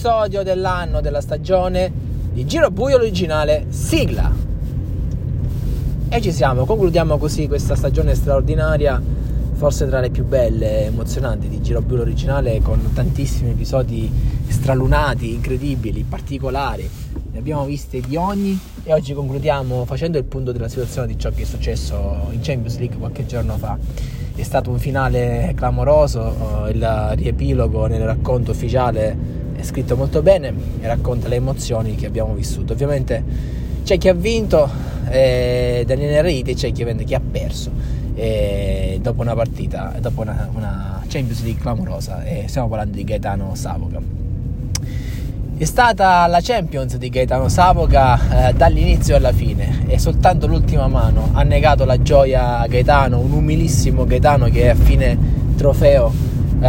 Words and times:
episodio 0.00 0.42
dell'anno, 0.42 1.02
della 1.02 1.20
stagione 1.20 1.92
di 2.32 2.46
Giro 2.46 2.70
Buio 2.70 2.96
originale, 2.96 3.66
sigla. 3.68 4.32
E 6.08 6.20
ci 6.22 6.32
siamo, 6.32 6.64
concludiamo 6.64 7.18
così 7.18 7.46
questa 7.46 7.74
stagione 7.74 8.14
straordinaria, 8.14 8.98
forse 9.52 9.86
tra 9.88 10.00
le 10.00 10.08
più 10.08 10.24
belle 10.24 10.84
e 10.84 10.84
emozionanti 10.84 11.48
di 11.50 11.60
Giro 11.60 11.82
Buio 11.82 12.00
originale, 12.00 12.62
con 12.62 12.80
tantissimi 12.94 13.50
episodi 13.50 14.10
stralunati, 14.48 15.34
incredibili, 15.34 16.02
particolari. 16.08 16.88
Ne 17.32 17.38
abbiamo 17.38 17.66
viste 17.66 18.00
di 18.00 18.16
ogni 18.16 18.58
e 18.82 18.94
oggi 18.94 19.12
concludiamo 19.12 19.84
facendo 19.84 20.16
il 20.16 20.24
punto 20.24 20.50
della 20.50 20.68
situazione 20.68 21.08
di 21.08 21.18
ciò 21.18 21.28
che 21.28 21.42
è 21.42 21.44
successo 21.44 22.28
in 22.30 22.40
Champions 22.40 22.78
League 22.78 22.96
qualche 22.96 23.26
giorno 23.26 23.58
fa 23.58 23.76
è 24.34 24.42
stato 24.44 24.70
un 24.70 24.78
finale 24.78 25.52
clamoroso, 25.54 26.64
eh, 26.66 26.70
il 26.70 27.12
riepilogo 27.16 27.86
nel 27.86 28.00
racconto 28.00 28.52
ufficiale 28.52 29.39
è 29.60 29.62
scritto 29.62 29.96
molto 29.96 30.22
bene 30.22 30.52
e 30.80 30.86
racconta 30.86 31.28
le 31.28 31.36
emozioni 31.36 31.94
che 31.94 32.06
abbiamo 32.06 32.34
vissuto. 32.34 32.72
Ovviamente 32.72 33.22
c'è 33.84 33.98
chi 33.98 34.08
ha 34.08 34.14
vinto, 34.14 34.68
eh, 35.08 35.84
Daniele 35.86 36.22
Reiti, 36.22 36.50
e 36.50 36.54
c'è 36.54 36.72
chi, 36.72 36.84
chi 37.04 37.14
ha 37.14 37.20
perso 37.20 37.70
eh, 38.14 38.98
dopo 39.00 39.22
una 39.22 39.34
partita, 39.34 39.94
dopo 40.00 40.22
una, 40.22 40.48
una 40.52 41.02
Champions 41.08 41.42
League 41.42 41.60
clamorosa 41.60 42.22
e 42.24 42.44
stiamo 42.48 42.68
parlando 42.68 42.96
di 42.96 43.04
Gaetano 43.04 43.54
Savoca. 43.54 44.00
È 45.56 45.64
stata 45.64 46.26
la 46.26 46.40
Champions 46.40 46.96
di 46.96 47.10
Gaetano 47.10 47.48
Savoca 47.48 48.48
eh, 48.48 48.54
dall'inizio 48.54 49.16
alla 49.16 49.32
fine 49.32 49.84
e 49.88 49.98
soltanto 49.98 50.46
l'ultima 50.46 50.88
mano 50.88 51.30
ha 51.32 51.42
negato 51.42 51.84
la 51.84 52.00
gioia 52.00 52.58
a 52.58 52.66
Gaetano, 52.66 53.18
un 53.18 53.32
umilissimo 53.32 54.06
Gaetano 54.06 54.48
che 54.48 54.70
a 54.70 54.74
fine 54.74 55.18
trofeo 55.56 56.10
eh, 56.60 56.66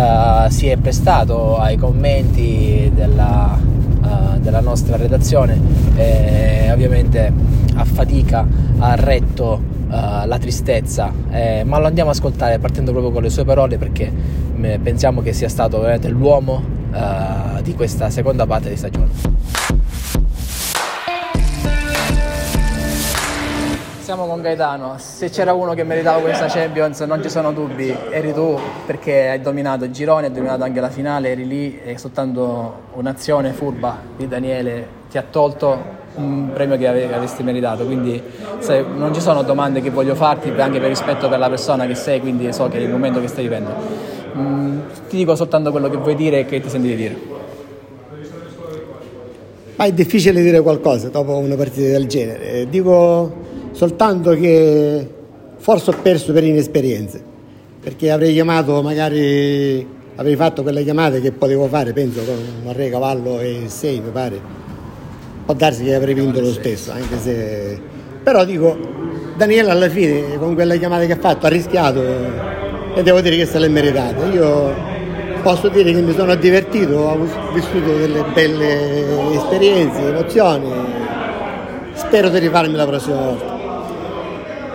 si 0.51 0.67
è 0.67 0.75
prestato 0.75 1.57
ai 1.57 1.77
commenti 1.77 2.91
della, 2.93 3.57
uh, 3.57 4.37
della 4.39 4.59
nostra 4.59 4.97
redazione 4.97 5.57
e 5.95 6.69
ovviamente 6.71 7.31
a 7.75 7.85
fatica 7.85 8.45
ha 8.77 8.95
retto 8.95 9.53
uh, 9.87 9.89
la 10.25 10.37
tristezza, 10.37 11.11
eh, 11.31 11.63
ma 11.65 11.79
lo 11.79 11.87
andiamo 11.87 12.09
ad 12.09 12.17
ascoltare 12.17 12.59
partendo 12.59 12.91
proprio 12.91 13.13
con 13.13 13.23
le 13.23 13.29
sue 13.29 13.45
parole 13.45 13.77
perché 13.77 14.11
pensiamo 14.83 15.21
che 15.21 15.33
sia 15.33 15.49
stato 15.49 15.79
veramente 15.79 16.09
l'uomo 16.09 16.61
uh, 16.91 17.61
di 17.61 17.73
questa 17.73 18.09
seconda 18.09 18.45
parte 18.45 18.69
di 18.69 18.75
stagione. 18.75 20.20
Siamo 24.11 24.27
con 24.27 24.41
Gaetano, 24.41 24.95
se 24.97 25.29
c'era 25.29 25.53
uno 25.53 25.73
che 25.73 25.85
meritava 25.85 26.19
questa 26.19 26.47
Champions 26.47 26.99
non 26.99 27.23
ci 27.23 27.29
sono 27.29 27.53
dubbi, 27.53 27.95
eri 28.09 28.33
tu 28.33 28.59
perché 28.85 29.29
hai 29.29 29.39
dominato 29.39 29.85
il 29.85 29.91
girone, 29.91 30.25
hai 30.25 30.33
dominato 30.33 30.63
anche 30.63 30.81
la 30.81 30.89
finale, 30.89 31.29
eri 31.29 31.47
lì 31.47 31.79
e 31.81 31.97
soltanto 31.97 32.89
un'azione 32.95 33.53
furba 33.53 33.99
di 34.17 34.27
Daniele 34.27 34.85
ti 35.09 35.17
ha 35.17 35.23
tolto 35.23 35.81
un 36.15 36.51
premio 36.53 36.77
che 36.77 36.87
avresti 36.87 37.41
meritato, 37.41 37.85
quindi 37.85 38.21
sai, 38.59 38.83
non 38.85 39.13
ci 39.13 39.21
sono 39.21 39.43
domande 39.43 39.79
che 39.79 39.91
voglio 39.91 40.13
farti 40.13 40.49
anche 40.57 40.81
per 40.81 40.89
rispetto 40.89 41.29
per 41.29 41.39
la 41.39 41.47
persona 41.47 41.87
che 41.87 41.95
sei, 41.95 42.19
quindi 42.19 42.51
so 42.51 42.67
che 42.67 42.79
è 42.79 42.81
il 42.81 42.89
momento 42.89 43.21
che 43.21 43.29
stai 43.29 43.43
vivendo. 43.43 43.73
Mm, 44.35 44.79
ti 45.07 45.15
dico 45.15 45.35
soltanto 45.37 45.71
quello 45.71 45.89
che 45.89 45.95
vuoi 45.95 46.15
dire 46.15 46.39
e 46.39 46.45
che 46.45 46.59
ti 46.59 46.67
senti 46.67 46.89
di 46.89 46.95
dire. 46.97 47.17
Ma 49.77 49.85
è 49.85 49.93
difficile 49.93 50.41
dire 50.41 50.59
qualcosa 50.59 51.07
dopo 51.07 51.37
una 51.37 51.55
partita 51.55 51.87
del 51.87 52.07
genere. 52.07 52.67
Dico 52.67 53.47
soltanto 53.71 54.31
che 54.31 55.07
forse 55.57 55.91
ho 55.91 55.95
perso 56.01 56.33
per 56.33 56.43
inesperienza, 56.43 57.19
perché 57.81 58.11
avrei 58.11 58.33
chiamato 58.33 58.81
magari 58.81 59.99
avrei 60.15 60.35
fatto 60.35 60.61
quelle 60.61 60.83
chiamate 60.83 61.21
che 61.21 61.31
potevo 61.31 61.67
fare, 61.67 61.93
penso 61.93 62.21
con 62.23 62.35
un 62.65 62.73
re 62.73 62.89
cavallo 62.89 63.39
e 63.39 63.63
6 63.65 63.99
mi 63.99 64.09
pare. 64.11 64.39
Può 65.45 65.53
darsi 65.55 65.83
che 65.83 65.95
avrei 65.95 66.13
vinto 66.13 66.39
lo 66.39 66.51
stesso, 66.51 66.91
anche 66.91 67.17
se 67.19 67.79
però 68.23 68.45
dico 68.45 68.77
Daniele 69.35 69.71
alla 69.71 69.89
fine 69.89 70.37
con 70.37 70.53
quelle 70.53 70.77
chiamate 70.77 71.07
che 71.07 71.13
ha 71.13 71.17
fatto 71.17 71.47
ha 71.47 71.49
rischiato 71.49 72.03
e 72.93 73.01
devo 73.01 73.21
dire 73.21 73.35
che 73.35 73.45
se 73.45 73.57
l'è 73.57 73.67
meritata. 73.67 74.25
Io 74.25 74.73
posso 75.41 75.69
dire 75.69 75.91
che 75.91 76.01
mi 76.01 76.13
sono 76.13 76.35
divertito, 76.35 76.95
ho 76.97 77.17
vissuto 77.53 77.97
delle 77.97 78.23
belle 78.33 79.33
esperienze, 79.33 80.07
emozioni, 80.07 80.71
spero 81.93 82.29
di 82.29 82.37
rifarmi 82.37 82.75
la 82.75 82.85
prossima 82.85 83.15
volta. 83.15 83.60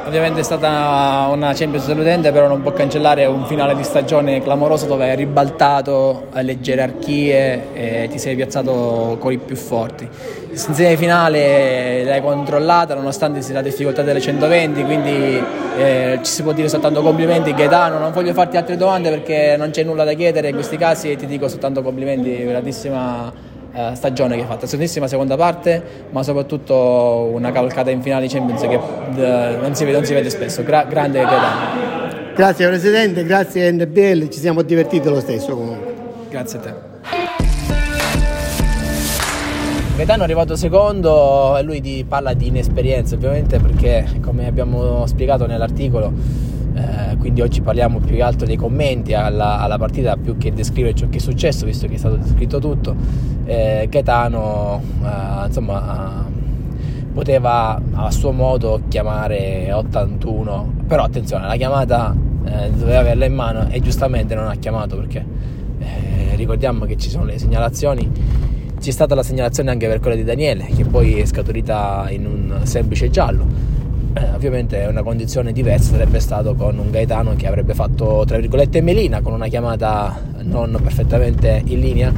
Ovviamente 0.07 0.39
è 0.39 0.45
stata 0.45 1.29
una 1.33 1.53
Champions 1.53 1.85
deludente, 1.87 2.31
però 2.31 2.47
non 2.47 2.63
può 2.63 2.73
cancellare 2.73 3.27
un 3.27 3.45
finale 3.45 3.75
di 3.75 3.83
stagione 3.83 4.41
clamoroso 4.41 4.87
dove 4.87 5.11
hai 5.11 5.17
ribaltato 5.17 6.29
le 6.33 6.61
gerarchie 6.61 7.73
e 7.73 8.09
ti 8.09 8.17
sei 8.17 8.37
piazzato 8.37 9.17
con 9.19 9.33
i 9.33 9.39
più 9.39 9.57
forti. 9.57 10.09
In 10.49 10.57
semifinale 10.57 12.05
l'hai 12.05 12.21
controllata 12.21 12.95
nonostante 12.95 13.41
la 13.53 13.63
difficoltà 13.63 14.03
delle 14.03 14.21
120, 14.21 14.85
quindi 14.85 15.43
eh, 15.77 16.21
ci 16.23 16.31
si 16.31 16.43
può 16.45 16.53
dire 16.53 16.69
soltanto 16.69 17.03
complimenti. 17.03 17.53
Gaetano, 17.53 17.99
non 17.99 18.13
voglio 18.13 18.33
farti 18.33 18.57
altre 18.57 18.77
domande 18.77 19.11
perché 19.11 19.57
non 19.59 19.71
c'è 19.71 19.83
nulla 19.83 20.05
da 20.05 20.13
chiedere 20.13 20.51
in 20.51 20.55
questi 20.55 20.77
casi 20.77 21.11
e 21.11 21.17
ti 21.17 21.27
dico 21.27 21.49
soltanto 21.49 21.83
complimenti, 21.83 22.45
grandissima 22.45 23.55
eh, 23.77 23.95
stagione 23.95 24.37
che 24.37 24.41
hai 24.41 24.47
fatto, 24.47 24.67
seconda 24.67 25.07
seconda 25.07 25.37
parte, 25.37 25.83
ma 26.11 26.23
soprattutto 26.23 27.31
una 27.31 27.53
cavalcata 27.53 27.91
in 27.91 28.01
finale 28.01 28.27
di 28.27 28.33
Champions 28.33 28.63
che 28.63 28.75
eh, 28.75 29.57
non, 29.61 29.75
si 29.75 29.85
vede, 29.85 29.97
non, 29.99 30.07
si 30.07 30.15
vede, 30.15 30.31
spesso. 30.31 30.63
Gra- 30.63 30.85
grande 30.85 31.21
Gaetano. 31.21 32.35
Grazie 32.35 32.69
Presidente, 32.69 33.25
grazie 33.25 33.71
NBL, 33.73 34.29
ci 34.29 34.39
siamo 34.39 34.63
divertiti 34.63 35.09
lo 35.09 35.21
stesso 35.21 35.55
comunque. 35.55 35.95
Grazie 36.31 36.59
a 36.59 36.63
te. 36.63 36.75
Gaetano 39.97 40.23
è 40.23 40.25
arrivato 40.25 40.57
secondo 40.57 41.57
e 41.57 41.63
lui 41.63 41.81
di, 41.81 42.05
parla 42.07 42.33
di 42.33 42.49
inesperienza 42.49 43.15
ovviamente 43.15 43.59
perché 43.59 44.07
come 44.23 44.47
abbiamo 44.47 45.07
spiegato 45.07 45.47
nell'articolo 45.47 46.13
eh, 46.87 47.17
quindi 47.17 47.41
oggi 47.41 47.61
parliamo 47.61 47.99
più 47.99 48.15
che 48.15 48.23
altro 48.23 48.47
dei 48.47 48.57
commenti 48.57 49.13
alla, 49.13 49.59
alla, 49.59 49.77
partita 49.77 50.17
più 50.17 50.37
che 50.37 50.53
descrivere 50.53 50.95
ciò 50.95 51.09
che 51.09 51.17
è 51.17 51.21
successo 51.21 51.67
visto 51.67 51.89
che 51.89 51.95
è 51.95 51.99
stato 51.99 52.17
descritto 52.17 52.61
tutto. 52.61 52.95
Eh, 53.45 53.89
Gaetano 53.91 54.81
eh, 55.03 55.47
insomma 55.47 56.25
poteva 57.13 57.81
a 57.93 58.11
suo 58.11 58.31
modo 58.31 58.83
chiamare 58.89 59.73
81 59.73 60.75
però 60.87 61.05
attenzione 61.05 61.47
la 61.47 61.57
chiamata 61.57 62.15
eh, 62.45 62.71
doveva 62.71 63.01
averla 63.01 63.25
in 63.25 63.35
mano 63.35 63.69
e 63.69 63.81
giustamente 63.81 64.35
non 64.35 64.47
ha 64.49 64.55
chiamato 64.55 64.97
perché 64.97 65.25
eh, 65.79 66.37
ricordiamo 66.37 66.85
che 66.85 66.97
ci 66.97 67.09
sono 67.11 67.25
le 67.25 67.39
segnalazioni. 67.39 68.45
C'è 68.79 68.91
stata 68.91 69.15
la 69.15 69.23
segnalazione 69.23 69.71
anche 69.71 69.89
per 69.89 69.99
quella 69.99 70.15
di 70.15 70.23
Daniele 70.23 70.67
che 70.67 70.85
poi 70.85 71.19
è 71.19 71.25
scaturita 71.25 72.07
in 72.11 72.27
un 72.27 72.61
semplice 72.65 73.11
giallo 73.11 73.66
eh, 74.17 74.35
ovviamente 74.35 74.87
una 74.89 75.03
condizione 75.03 75.53
diversa 75.53 75.91
sarebbe 75.91 76.21
stato 76.21 76.55
con 76.55 76.79
un 76.79 76.91
Gaetano 76.91 77.35
che 77.37 77.47
avrebbe 77.47 77.75
fatto 77.75 78.25
tra 78.27 78.39
virgolette 78.39 78.81
melina 78.81 79.21
con 79.21 79.35
una 79.35 79.47
chiamata 79.47 80.19
non 80.43 80.79
perfettamente 80.83 81.61
in 81.67 81.81
linea 81.81 82.13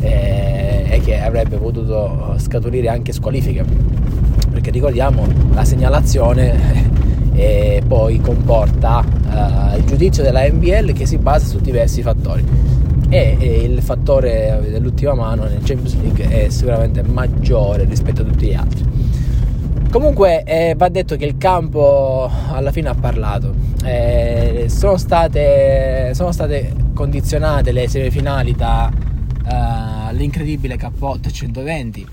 eh, 0.00 0.86
e 0.88 1.00
che 1.00 1.20
avrebbe 1.20 1.58
potuto 1.58 2.36
scaturire 2.38 2.88
anche 2.88 3.12
squalifiche. 3.12 3.64
Perché 4.50 4.70
ricordiamo 4.70 5.26
la 5.52 5.64
segnalazione 5.64 6.90
e 7.34 7.82
poi 7.86 8.18
comporta 8.20 9.04
eh, 9.04 9.78
il 9.78 9.84
giudizio 9.84 10.22
della 10.22 10.46
NBL 10.46 10.92
che 10.92 11.04
si 11.04 11.18
basa 11.18 11.46
su 11.46 11.60
diversi 11.60 12.00
fattori. 12.02 12.44
E 13.10 13.36
il 13.64 13.82
fattore 13.82 14.58
dell'ultima 14.70 15.12
mano 15.12 15.42
nel 15.42 15.60
Champions 15.62 16.00
League 16.00 16.28
è 16.28 16.48
sicuramente 16.48 17.02
maggiore 17.02 17.84
rispetto 17.84 18.22
a 18.22 18.24
tutti 18.24 18.46
gli 18.46 18.54
altri 18.54 18.91
Comunque 19.92 20.42
eh, 20.44 20.74
va 20.74 20.88
detto 20.88 21.16
che 21.16 21.26
il 21.26 21.36
campo 21.36 22.30
alla 22.50 22.72
fine 22.72 22.88
ha 22.88 22.94
parlato. 22.94 23.54
Eh, 23.84 24.64
sono, 24.70 24.96
state, 24.96 26.12
sono, 26.14 26.32
state, 26.32 26.72
condizionate 26.94 27.72
le 27.72 27.86
semifinali 27.86 28.54
dall'incredibile 28.54 30.74
uh, 30.74 30.78
K8 30.78 31.30
120 31.30 32.06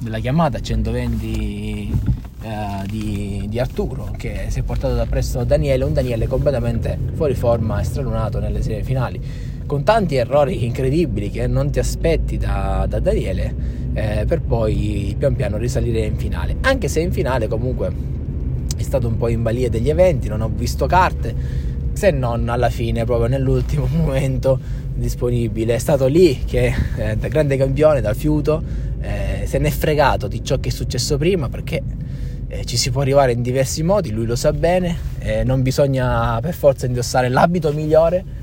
della 0.00 0.18
chiamata 0.18 0.60
120 0.60 1.98
uh, 2.42 2.84
di, 2.90 3.46
di, 3.48 3.58
Arturo 3.58 4.10
che 4.18 4.48
si 4.48 4.58
è 4.58 4.62
portato 4.62 4.94
da 4.94 5.06
presto 5.06 5.44
Daniele, 5.44 5.84
un 5.84 5.94
Daniele 5.94 6.26
completamente 6.26 6.98
fuori 7.14 7.34
forma 7.34 7.80
e 7.80 7.84
stralunato 7.84 8.38
nelle 8.38 8.60
semifinali 8.60 9.53
con 9.66 9.82
tanti 9.82 10.16
errori 10.16 10.64
incredibili 10.64 11.30
che 11.30 11.46
non 11.46 11.70
ti 11.70 11.78
aspetti 11.78 12.36
da, 12.36 12.86
da 12.88 12.98
Daniele 13.00 13.54
eh, 13.94 14.24
per 14.26 14.40
poi 14.40 15.14
pian 15.18 15.34
piano 15.34 15.56
risalire 15.56 16.00
in 16.00 16.16
finale. 16.16 16.56
Anche 16.62 16.88
se 16.88 17.00
in 17.00 17.12
finale 17.12 17.48
comunque 17.48 17.90
è 18.76 18.82
stato 18.82 19.06
un 19.06 19.16
po' 19.16 19.28
in 19.28 19.42
balia 19.42 19.70
degli 19.70 19.88
eventi 19.88 20.28
non 20.28 20.40
ho 20.40 20.50
visto 20.54 20.86
carte 20.86 21.34
se 21.92 22.10
non 22.10 22.48
alla 22.48 22.70
fine 22.70 23.04
proprio 23.04 23.28
nell'ultimo 23.28 23.86
momento 23.94 24.58
disponibile. 24.94 25.74
È 25.74 25.78
stato 25.78 26.06
lì 26.06 26.40
che 26.44 26.74
eh, 26.96 27.16
da 27.16 27.28
grande 27.28 27.56
campione 27.56 28.00
dal 28.00 28.16
fiuto 28.16 28.62
eh, 29.00 29.46
se 29.46 29.58
n'è 29.58 29.70
fregato 29.70 30.28
di 30.28 30.42
ciò 30.44 30.58
che 30.58 30.68
è 30.68 30.72
successo 30.72 31.16
prima 31.16 31.48
perché 31.48 31.82
eh, 32.48 32.64
ci 32.64 32.76
si 32.76 32.90
può 32.90 33.00
arrivare 33.00 33.32
in 33.32 33.42
diversi 33.42 33.82
modi 33.82 34.10
lui 34.10 34.26
lo 34.26 34.36
sa 34.36 34.52
bene 34.52 34.96
eh, 35.18 35.44
non 35.44 35.62
bisogna 35.62 36.40
per 36.40 36.54
forza 36.54 36.86
indossare 36.86 37.28
l'abito 37.28 37.72
migliore 37.72 38.42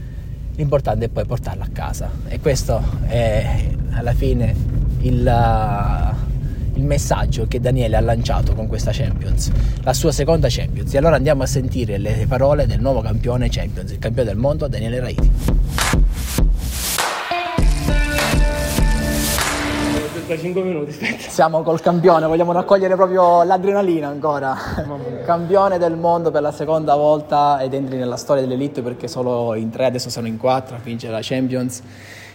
l'importante 0.56 1.06
è 1.06 1.10
poi 1.10 1.26
portarla 1.26 1.66
a 1.66 1.70
casa 1.72 2.10
e 2.28 2.40
questo 2.40 2.82
è 3.08 3.70
alla 3.92 4.14
fine 4.14 4.56
il, 5.00 5.26
uh, 5.26 6.78
il, 6.78 6.84
messaggio 6.84 7.48
che 7.48 7.60
Daniele 7.60 7.98
ha 7.98 8.02
lanciato 8.02 8.54
con 8.54 8.68
questa 8.68 8.92
Champions, 8.92 9.52
la 9.82 9.94
sua 9.94 10.12
seconda 10.12 10.48
Champions. 10.50 10.94
E 10.94 10.98
allora 10.98 11.16
andiamo 11.16 11.44
a 11.44 11.48
sentire 11.48 11.98
le 11.98 12.26
parole 12.28 12.68
del 12.68 12.80
nuovo 12.80 13.02
campione 13.02 13.50
Champions, 13.50 13.92
il 13.92 14.00
campione 14.00 14.30
del 14.30 14.38
mondo 14.38 14.68
Daniele 14.68 15.00
Raiti. 15.00 15.32
Da 20.32 20.38
5 20.38 20.62
minuti, 20.62 20.92
aspetta. 20.92 21.30
Siamo 21.30 21.62
col 21.62 21.82
campione, 21.82 22.26
vogliamo 22.26 22.54
raccogliere 22.54 22.96
proprio 22.96 23.44
l'adrenalina 23.44 24.08
ancora. 24.08 24.56
campione 25.26 25.78
del 25.78 25.98
mondo 25.98 26.32
per 26.32 26.42
la 26.42 26.54
seconda 26.54 26.96
volta 26.96 27.60
ed 27.62 27.74
entri 27.74 27.98
nella 27.98 28.16
storia 28.16 28.42
dell'elite 28.42 28.82
perché 28.82 29.10
solo 29.10 29.56
in 29.56 29.70
tre, 29.70 29.88
adesso 29.88 30.10
sono 30.10 30.28
in 30.28 30.38
quattro 30.38 30.78
a 30.78 30.80
vincere 30.82 31.12
la 31.12 31.20
Champions 31.22 31.82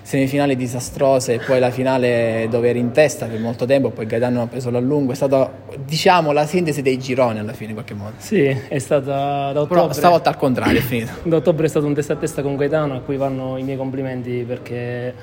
semifinali 0.02 0.56
disastrose 0.56 1.32
e 1.32 1.38
poi 1.38 1.58
la 1.58 1.70
finale 1.70 2.46
dove 2.48 2.68
eri 2.68 2.78
in 2.78 2.92
testa 2.92 3.26
per 3.26 3.40
molto 3.40 3.64
tempo, 3.64 3.88
poi 3.88 4.04
Gaetano 4.04 4.42
ha 4.42 4.46
preso 4.46 4.70
la 4.70 4.78
lungo, 4.78 5.12
è 5.12 5.16
stata 5.16 5.50
diciamo 5.78 6.30
la 6.32 6.44
sintesi 6.44 6.82
dei 6.82 6.98
gironi 6.98 7.38
alla 7.38 7.54
fine 7.54 7.70
in 7.70 7.74
qualche 7.76 7.94
modo. 7.94 8.12
Sì, 8.18 8.44
è 8.44 8.78
stata 8.78 9.52
da 9.52 9.60
ottobre. 9.62 9.80
Però 9.80 9.92
stavolta 9.92 10.28
al 10.28 10.36
contrario 10.36 10.78
è 10.78 10.82
finito. 10.82 11.12
da 11.24 11.36
ottobre 11.36 11.64
è 11.64 11.68
stato 11.68 11.86
un 11.86 11.94
testa 11.94 12.12
a 12.12 12.16
testa 12.16 12.42
con 12.42 12.56
Gaetano 12.56 12.94
a 12.94 13.00
cui 13.00 13.16
vanno 13.16 13.56
i 13.56 13.62
miei 13.62 13.78
complimenti 13.78 14.44
perché 14.46 15.14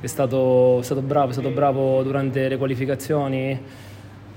è 0.00 0.06
stato, 0.06 0.80
è 0.80 0.82
stato 0.82 1.00
bravo, 1.00 1.30
è 1.30 1.32
stato 1.32 1.50
bravo 1.50 2.02
durante 2.02 2.48
le 2.48 2.56
qualificazioni 2.56 3.60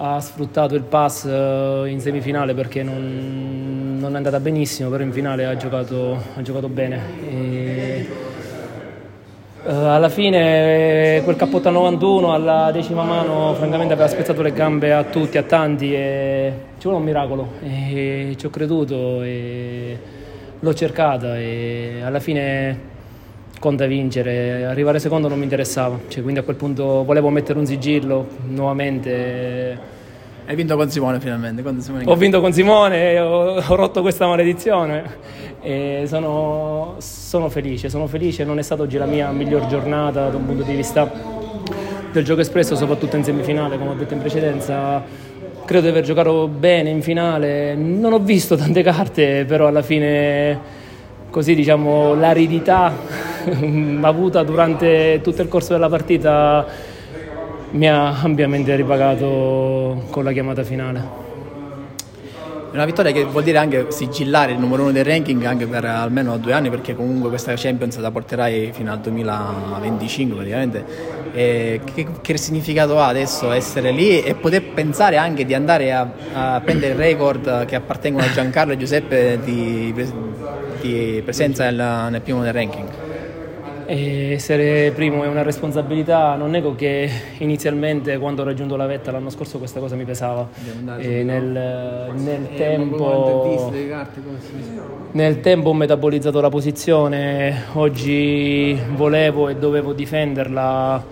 ha 0.04 0.20
sfruttato 0.20 0.74
il 0.74 0.82
pass 0.82 1.26
eh, 1.26 1.84
in 1.88 2.00
semifinale 2.00 2.56
perché 2.56 2.82
non, 2.82 3.98
non, 4.00 4.14
è 4.14 4.18
andata 4.18 4.40
benissimo, 4.40 4.90
però 4.90 5.04
in 5.04 5.12
finale 5.12 5.46
ha 5.46 5.56
giocato, 5.56 6.20
ha 6.36 6.42
giocato 6.42 6.68
bene. 6.68 7.00
E 7.30 8.30
Uh, 9.64 9.70
alla 9.70 10.10
fine 10.10 11.22
quel 11.24 11.36
cappotto 11.36 11.68
a 11.68 11.72
91 11.72 12.34
alla 12.34 12.72
decima 12.72 13.04
mano 13.04 13.54
francamente 13.54 13.94
aveva 13.94 14.08
spezzato 14.08 14.42
le 14.42 14.54
gambe 14.54 14.92
a 14.92 15.04
tutti, 15.04 15.38
a 15.38 15.44
tanti 15.44 15.94
e 15.94 16.54
ci 16.80 16.88
vuole 16.88 16.98
un 16.98 17.04
miracolo 17.04 17.48
e 17.62 18.34
ci 18.38 18.46
ho 18.48 18.50
creduto 18.50 19.22
e 19.22 20.00
l'ho 20.60 20.74
cercata 20.74 21.38
e 21.38 22.02
alla 22.04 22.20
fine 22.20 22.91
conta 23.62 23.86
vincere, 23.86 24.66
arrivare 24.66 24.98
secondo 24.98 25.28
non 25.28 25.38
mi 25.38 25.44
interessava, 25.44 26.00
cioè, 26.08 26.24
quindi 26.24 26.40
a 26.40 26.44
quel 26.44 26.56
punto 26.56 27.04
volevo 27.04 27.30
mettere 27.30 27.60
un 27.60 27.68
sigillo 27.68 28.28
nuovamente. 28.48 30.00
Hai 30.48 30.56
vinto 30.56 30.76
con 30.76 30.90
Simone 30.90 31.20
finalmente. 31.20 31.62
Con 31.62 31.80
Simone 31.80 32.04
ho 32.08 32.16
vinto 32.16 32.42
con 32.42 32.52
Simone, 32.52 33.20
ho, 33.20 33.62
ho 33.62 33.76
rotto 33.76 34.02
questa 34.02 34.26
maledizione. 34.26 35.04
E 35.62 36.06
sono, 36.08 36.96
sono, 36.98 37.50
felice, 37.50 37.88
sono 37.88 38.08
felice, 38.08 38.44
non 38.44 38.58
è 38.58 38.64
stata 38.64 38.82
oggi 38.82 38.98
la 38.98 39.06
mia 39.06 39.30
miglior 39.30 39.68
giornata 39.68 40.28
da 40.30 40.38
un 40.38 40.46
punto 40.48 40.64
di 40.64 40.74
vista 40.74 41.10
del 42.12 42.24
gioco 42.24 42.42
espresso, 42.42 42.76
soprattutto 42.76 43.16
in 43.16 43.24
semifinale, 43.24 43.78
come 43.78 43.92
ho 43.92 43.94
detto 43.94 44.16
in 44.16 44.22
precedenza. 44.22 45.04
Credo 45.66 45.84
di 45.84 45.90
aver 45.90 46.04
giocato 46.04 46.48
bene 46.48 46.90
in 46.90 47.04
finale, 47.04 47.76
non 47.76 48.12
ho 48.12 48.20
visto 48.20 48.56
tante 48.56 48.82
carte, 48.82 49.46
però 49.46 49.68
alla 49.68 49.84
fine 49.84 50.80
così 51.30 51.54
diciamo 51.54 52.16
l'aridità 52.16 53.31
avuta 54.02 54.44
durante 54.44 55.20
tutto 55.24 55.42
il 55.42 55.48
corso 55.48 55.74
della 55.74 55.90
partita 55.90 56.66
mi 57.72 57.88
ha 57.88 58.22
ampiamente 58.22 58.76
ripagato 58.76 60.04
con 60.10 60.24
la 60.24 60.32
chiamata 60.32 60.64
finale. 60.64 61.30
Una 62.72 62.86
vittoria 62.86 63.12
che 63.12 63.26
vuol 63.26 63.44
dire 63.44 63.58
anche 63.58 63.88
sigillare 63.90 64.54
il 64.54 64.58
numero 64.58 64.84
uno 64.84 64.94
del 64.94 65.04
ranking 65.04 65.44
anche 65.44 65.68
per 65.68 65.84
almeno 65.84 66.38
due 66.38 66.54
anni 66.54 66.70
perché 66.70 66.96
comunque 66.96 67.28
questa 67.28 67.54
Champions 67.58 67.98
la 67.98 68.12
porterai 68.12 68.72
fino 68.72 68.94
al 68.94 69.00
2025 69.00 70.36
praticamente. 70.36 70.86
Che, 71.34 71.82
che, 72.22 72.38
significato 72.38 73.00
ha 73.00 73.08
adesso 73.08 73.52
essere 73.52 73.92
lì 73.92 74.22
e 74.22 74.36
poter 74.36 74.64
pensare 74.74 75.18
anche 75.18 75.46
di 75.46 75.54
andare 75.54 75.94
a, 75.94 76.12
a 76.34 76.62
prendere 76.62 76.94
record 76.96 77.66
che 77.66 77.76
appartengono 77.76 78.26
a 78.26 78.32
Giancarlo 78.32 78.74
e 78.74 78.78
Giuseppe 78.78 79.40
di, 79.44 79.94
di 80.82 81.22
presenza 81.24 81.70
nel, 81.70 82.08
nel 82.10 82.22
primo 82.22 82.42
del 82.42 82.54
ranking? 82.54 83.01
E 83.92 84.32
essere 84.32 84.94
primo 84.96 85.26
è 85.26 85.28
una 85.28 85.42
responsabilità, 85.42 86.36
non 86.36 86.50
nego 86.50 86.76
che 86.76 87.12
inizialmente 87.40 88.18
quando 88.20 88.42
ho 88.42 88.46
raggiunto 88.46 88.78
la 88.78 88.86
vetta 88.86 89.12
l'anno 89.12 89.30
scorso 89.30 89.58
questa 89.58 89.82
cosa 89.82 89.98
mi 89.98 90.06
pesava 90.06 90.48
e 90.98 91.24
nel, 91.24 92.14
nel 92.16 92.48
tempo, 92.56 93.70
nel 95.12 95.42
tempo 95.42 95.70
ho 95.70 95.74
metabolizzato 95.74 96.40
la 96.40 96.48
posizione, 96.48 97.64
oggi 97.74 98.80
volevo 98.96 99.50
e 99.50 99.58
dovevo 99.58 99.92
difenderla 99.92 101.04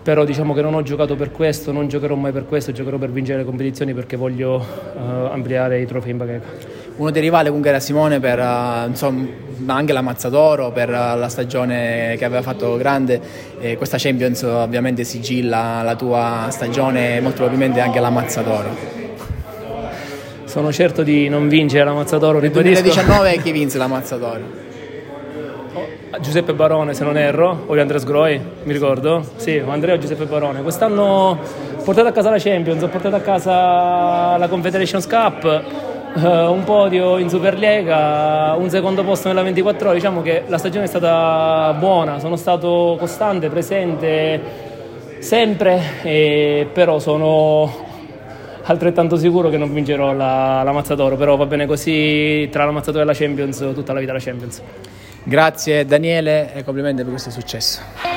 però 0.00 0.24
diciamo 0.24 0.54
che 0.54 0.62
non 0.62 0.74
ho 0.74 0.82
giocato 0.82 1.16
per 1.16 1.32
questo, 1.32 1.72
non 1.72 1.88
giocherò 1.88 2.14
mai 2.14 2.30
per 2.30 2.46
questo, 2.46 2.70
giocherò 2.70 2.98
per 2.98 3.10
vincere 3.10 3.38
le 3.38 3.44
competizioni 3.44 3.92
perché 3.94 4.16
voglio 4.16 4.64
uh, 4.94 5.00
ampliare 5.32 5.80
i 5.80 5.86
trofei 5.86 6.12
in 6.12 6.18
bacheca. 6.18 6.75
Uno 6.96 7.10
dei 7.10 7.20
rivali 7.20 7.48
comunque 7.48 7.68
era 7.68 7.78
Simone 7.78 8.20
per 8.20 8.38
uh, 8.38 8.88
insomma, 8.88 9.26
anche 9.66 9.92
la 9.92 10.00
Mazzadoro, 10.00 10.70
per 10.72 10.88
uh, 10.88 11.18
la 11.18 11.28
stagione 11.28 12.14
che 12.16 12.24
aveva 12.24 12.40
fatto 12.40 12.78
grande, 12.78 13.20
e 13.60 13.76
questa 13.76 13.98
Champions 13.98 14.42
ovviamente 14.42 15.04
sigilla 15.04 15.82
la 15.82 15.94
tua 15.94 16.46
stagione 16.48 17.16
e 17.16 17.20
molto 17.20 17.38
probabilmente 17.38 17.80
anche 17.80 18.00
la 18.00 18.08
Mazzadoro. 18.08 18.94
Sono 20.44 20.72
certo 20.72 21.02
di 21.02 21.28
non 21.28 21.48
vincere 21.48 21.84
la 21.84 21.92
Mazzadoro. 21.92 22.40
Nel 22.40 22.50
2019 22.50 23.42
chi 23.42 23.52
vinse 23.52 23.76
la 23.76 23.88
Mazzadoro? 23.88 24.64
Giuseppe 26.20 26.54
Barone 26.54 26.94
se 26.94 27.04
non 27.04 27.18
erro, 27.18 27.64
o 27.66 27.78
Andres 27.78 28.04
Groi, 28.04 28.40
mi 28.62 28.72
ricordo. 28.72 29.22
Sì, 29.36 29.58
Andrea 29.58 29.96
o 29.96 29.98
Giuseppe 29.98 30.24
Barone. 30.24 30.62
Quest'anno 30.62 31.02
ho 31.02 31.38
portato 31.84 32.08
a 32.08 32.12
casa 32.12 32.30
la 32.30 32.38
Champions, 32.38 32.82
ho 32.82 32.88
portato 32.88 33.16
a 33.16 33.20
casa 33.20 34.38
la 34.38 34.48
Confederations 34.48 35.06
Cup, 35.06 35.94
uh, 36.16 36.52
un 36.52 36.64
podio 36.64 37.18
in 37.18 37.28
Superlega, 37.28 38.54
un 38.58 38.68
secondo 38.70 39.04
posto 39.04 39.28
nella 39.28 39.42
24 39.42 39.88
ore. 39.88 39.96
Diciamo 39.96 40.22
che 40.22 40.42
la 40.46 40.58
stagione 40.58 40.84
è 40.84 40.88
stata 40.88 41.74
buona, 41.78 42.18
sono 42.18 42.36
stato 42.36 42.96
costante, 42.98 43.48
presente 43.48 44.64
sempre, 45.20 46.68
però 46.72 46.98
sono 46.98 47.84
altrettanto 48.62 49.16
sicuro 49.16 49.48
che 49.48 49.58
non 49.58 49.72
vincerò 49.72 50.12
la, 50.12 50.62
la 50.62 50.72
Mazzatoro, 50.72 51.16
però 51.16 51.36
va 51.36 51.46
bene 51.46 51.66
così 51.66 52.48
tra 52.50 52.64
la 52.64 52.70
Mazzatoro 52.72 53.02
e 53.02 53.06
la 53.06 53.14
Champions, 53.14 53.58
tutta 53.74 53.92
la 53.92 54.00
vita 54.00 54.12
la 54.12 54.20
Champions. 54.20 54.62
Grazie 55.22 55.84
Daniele 55.84 56.52
e 56.54 56.62
complimenti 56.62 57.02
per 57.02 57.10
questo 57.10 57.30
successo. 57.30 58.15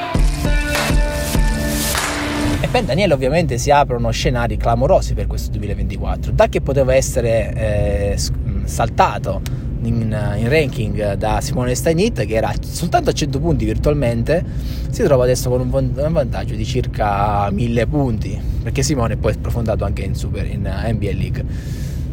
E 2.62 2.68
per 2.68 2.84
Daniele 2.84 3.14
ovviamente 3.14 3.58
si 3.58 3.72
aprono 3.72 4.12
scenari 4.12 4.58
clamorosi 4.58 5.14
per 5.14 5.28
questo 5.28 5.50
2024, 5.52 6.34
da 6.34 6.48
che 6.48 6.60
poteva 6.60 6.94
essere 6.94 7.54
eh, 7.56 8.18
saltato 8.66 9.42
in, 9.84 10.36
in, 10.38 10.50
ranking 10.50 11.14
da 11.14 11.40
Simone 11.40 11.74
Steinit 11.74 12.26
che 12.26 12.34
era 12.34 12.54
soltanto 12.60 13.12
a 13.12 13.14
100 13.14 13.40
punti 13.40 13.64
virtualmente 13.64 14.44
si 14.90 15.04
trova 15.04 15.24
adesso 15.24 15.50
con 15.50 15.62
un 15.62 16.12
vantaggio 16.12 16.54
di 16.54 16.66
circa 16.66 17.50
1000 17.50 17.88
punti 17.88 18.42
perché 18.62 18.84
Simone 18.84 19.16
poi 19.16 19.32
è 19.32 19.36
sprofondato 19.36 19.86
anche 19.86 20.02
in, 20.02 20.16
super, 20.16 20.46
in 20.46 20.62
NBA 20.64 21.12
League 21.14 21.46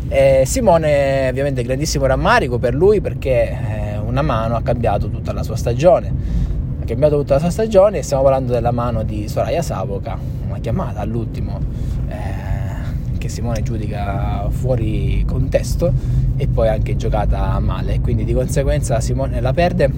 e 0.08 0.44
Simone 0.46 1.28
ovviamente 1.28 1.64
grandissimo 1.64 2.06
rammarico 2.06 2.58
per 2.58 2.74
lui 2.74 3.00
perché 3.00 3.50
eh, 3.50 3.98
una 3.98 4.22
mano 4.22 4.54
ha 4.54 4.62
cambiato 4.62 5.08
tutta 5.10 5.32
la 5.32 5.42
sua 5.42 5.56
stagione. 5.56 6.45
Cambiato 6.86 7.18
tutta 7.18 7.34
la 7.34 7.40
sua 7.40 7.50
stagione 7.50 7.98
e 7.98 8.02
stiamo 8.02 8.22
parlando 8.22 8.52
della 8.52 8.70
mano 8.70 9.02
di 9.02 9.26
Soraya 9.28 9.60
Savoca, 9.60 10.16
una 10.46 10.60
chiamata 10.60 11.00
all'ultimo 11.00 11.58
eh, 12.06 13.18
che 13.18 13.28
Simone 13.28 13.60
giudica 13.64 14.46
fuori 14.50 15.24
contesto 15.26 15.92
e 16.36 16.46
poi 16.46 16.68
anche 16.68 16.94
giocata 16.94 17.58
male. 17.58 17.98
Quindi 17.98 18.22
di 18.22 18.32
conseguenza 18.32 19.00
Simone 19.00 19.40
la 19.40 19.52
perde, 19.52 19.90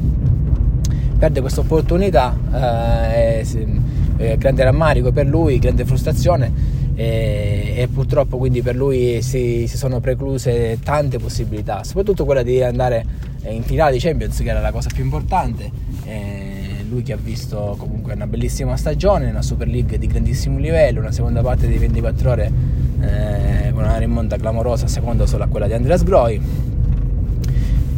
perde 1.18 1.40
questa 1.42 1.60
opportunità, 1.60 2.34
eh, 2.54 3.46
eh, 4.16 4.38
grande 4.38 4.64
rammarico 4.64 5.12
per 5.12 5.26
lui, 5.26 5.58
grande 5.58 5.84
frustrazione 5.84 6.50
e, 6.94 7.86
purtroppo 7.92 8.38
quindi 8.38 8.62
per 8.62 8.74
lui 8.74 9.20
si, 9.20 9.66
si, 9.68 9.76
sono 9.76 10.00
precluse 10.00 10.78
tante 10.82 11.18
possibilità, 11.18 11.84
soprattutto 11.84 12.24
quella 12.24 12.42
di 12.42 12.62
andare 12.62 13.04
in 13.46 13.62
finale 13.62 13.92
di 13.92 13.98
Champions 13.98 14.38
che 14.38 14.48
era 14.48 14.60
la 14.60 14.72
cosa 14.72 14.88
più 14.92 15.04
importante. 15.04 15.70
E 16.04 16.57
lui 16.88 17.02
che 17.02 17.12
ha 17.12 17.18
visto 17.20 17.76
comunque 17.78 18.14
una 18.14 18.26
bellissima 18.26 18.76
stagione, 18.76 19.30
una 19.30 19.42
Super 19.42 19.68
League 19.68 19.98
di 19.98 20.06
grandissimo 20.06 20.58
livello, 20.58 21.00
una 21.00 21.12
seconda 21.12 21.42
parte 21.42 21.68
di 21.68 21.76
24 21.76 22.30
ore 22.30 22.52
eh, 23.00 23.70
con 23.72 23.84
una 23.84 23.98
rimonta 23.98 24.36
clamorosa, 24.36 24.86
seconda 24.86 25.26
solo 25.26 25.44
a 25.44 25.46
quella 25.46 25.66
di 25.66 25.74
Andreas 25.74 26.02
Groi. 26.02 26.40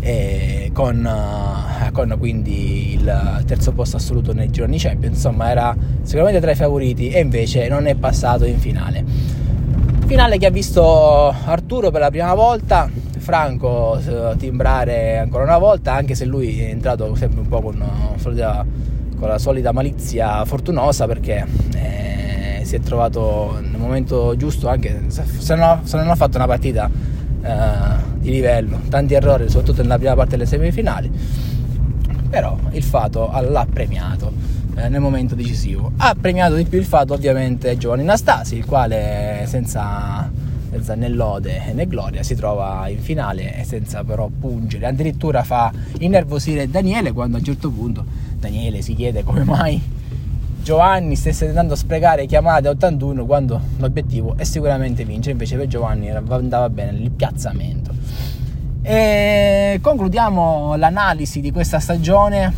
E 0.02 0.70
con, 0.72 1.04
uh, 1.04 1.92
con 1.92 2.16
quindi 2.18 2.94
il 2.94 3.42
terzo 3.46 3.72
posto 3.72 3.96
assoluto 3.96 4.32
nei 4.32 4.50
gironi 4.50 4.78
Champions, 4.78 5.16
insomma 5.16 5.50
era 5.50 5.76
sicuramente 6.02 6.40
tra 6.40 6.50
i 6.50 6.54
favoriti 6.54 7.10
e 7.10 7.20
invece 7.20 7.68
non 7.68 7.86
è 7.86 7.94
passato 7.94 8.44
in 8.44 8.58
finale. 8.58 9.04
Finale 10.06 10.38
che 10.38 10.46
ha 10.46 10.50
visto 10.50 11.28
Arturo 11.28 11.90
per 11.90 12.00
la 12.00 12.10
prima 12.10 12.34
volta, 12.34 12.90
Franco 13.20 14.00
timbrare 14.38 15.18
ancora 15.18 15.44
una 15.44 15.58
volta, 15.58 15.94
anche 15.94 16.14
se 16.14 16.24
lui 16.24 16.60
è 16.60 16.70
entrato 16.70 17.14
sempre 17.14 17.40
un 17.40 17.48
po' 17.48 17.60
con, 17.60 17.82
con 19.18 19.28
la 19.28 19.38
solita 19.38 19.72
malizia 19.72 20.44
fortunosa 20.44 21.06
perché 21.06 21.46
eh, 21.74 22.64
si 22.64 22.76
è 22.76 22.80
trovato 22.80 23.58
nel 23.60 23.78
momento 23.78 24.34
giusto 24.36 24.68
anche 24.68 25.04
se 25.08 25.54
non, 25.54 25.80
se 25.84 25.96
non 25.96 26.08
ha 26.08 26.14
fatto 26.14 26.36
una 26.36 26.46
partita 26.46 26.90
eh, 27.42 28.18
di 28.18 28.30
livello, 28.30 28.80
tanti 28.88 29.14
errori 29.14 29.48
soprattutto 29.48 29.82
nella 29.82 29.98
prima 29.98 30.14
parte 30.14 30.32
delle 30.32 30.46
semifinali, 30.46 31.10
però 32.28 32.56
il 32.70 32.82
Fato 32.82 33.30
l'ha 33.48 33.66
premiato 33.70 34.32
eh, 34.76 34.88
nel 34.88 35.00
momento 35.00 35.34
decisivo. 35.34 35.92
Ha 35.96 36.14
premiato 36.18 36.54
di 36.54 36.64
più 36.64 36.78
il 36.78 36.84
Fato 36.84 37.14
ovviamente 37.14 37.76
Giovanni 37.76 38.04
Nastasi, 38.04 38.56
il 38.56 38.64
quale 38.64 39.44
senza 39.46 40.30
senza 40.70 40.94
né 40.94 41.08
lode 41.08 41.72
né 41.74 41.86
gloria, 41.86 42.22
si 42.22 42.34
trova 42.34 42.88
in 42.88 43.00
finale 43.00 43.62
senza 43.64 44.04
però 44.04 44.28
pungere. 44.28 44.86
Addirittura 44.86 45.42
fa 45.42 45.72
innervosire 45.98 46.70
Daniele 46.70 47.12
quando 47.12 47.36
a 47.36 47.38
un 47.40 47.44
certo 47.44 47.70
punto 47.70 48.04
Daniele 48.38 48.80
si 48.82 48.94
chiede 48.94 49.24
come 49.24 49.44
mai 49.44 49.98
Giovanni 50.62 51.16
stesse 51.16 51.46
tentando 51.46 51.74
sprecare 51.74 52.26
chiamate 52.26 52.68
a 52.68 52.70
81 52.72 53.24
quando 53.24 53.60
l'obiettivo 53.78 54.34
è 54.36 54.44
sicuramente 54.44 55.04
vincere, 55.04 55.32
invece 55.32 55.56
per 55.56 55.66
Giovanni 55.66 56.10
andava 56.10 56.68
bene 56.68 56.98
il 56.98 57.10
piazzamento. 57.10 57.92
E 58.82 59.78
concludiamo 59.80 60.76
l'analisi 60.76 61.40
di 61.40 61.50
questa 61.50 61.80
stagione 61.80 62.52